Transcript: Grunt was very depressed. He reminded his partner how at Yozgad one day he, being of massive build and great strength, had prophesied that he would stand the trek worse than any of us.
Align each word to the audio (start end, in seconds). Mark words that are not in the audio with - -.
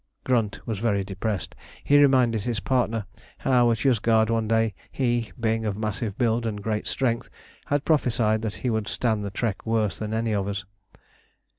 Grunt 0.23 0.65
was 0.65 0.79
very 0.79 1.03
depressed. 1.03 1.53
He 1.83 1.99
reminded 2.01 2.41
his 2.41 2.59
partner 2.59 3.05
how 3.37 3.69
at 3.69 3.85
Yozgad 3.85 4.31
one 4.31 4.47
day 4.47 4.73
he, 4.91 5.31
being 5.39 5.63
of 5.63 5.77
massive 5.77 6.17
build 6.17 6.47
and 6.47 6.63
great 6.63 6.87
strength, 6.87 7.29
had 7.67 7.85
prophesied 7.85 8.41
that 8.41 8.55
he 8.65 8.71
would 8.71 8.87
stand 8.87 9.23
the 9.23 9.29
trek 9.29 9.63
worse 9.63 9.99
than 9.99 10.11
any 10.11 10.33
of 10.33 10.47
us. 10.47 10.65